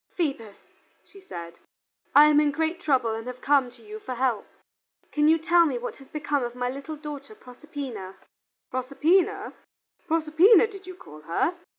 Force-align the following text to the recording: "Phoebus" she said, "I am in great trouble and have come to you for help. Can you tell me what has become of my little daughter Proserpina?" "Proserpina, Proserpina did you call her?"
"Phoebus" 0.17 0.57
she 1.03 1.21
said, 1.21 1.59
"I 2.15 2.25
am 2.25 2.39
in 2.39 2.49
great 2.49 2.81
trouble 2.81 3.13
and 3.13 3.27
have 3.27 3.39
come 3.39 3.69
to 3.69 3.83
you 3.83 3.99
for 3.99 4.15
help. 4.15 4.47
Can 5.11 5.27
you 5.27 5.37
tell 5.37 5.63
me 5.67 5.77
what 5.77 5.97
has 5.97 6.07
become 6.07 6.43
of 6.43 6.55
my 6.55 6.71
little 6.71 6.95
daughter 6.95 7.35
Proserpina?" 7.35 8.15
"Proserpina, 8.71 9.53
Proserpina 10.07 10.65
did 10.65 10.87
you 10.87 10.95
call 10.95 11.21
her?" 11.21 11.53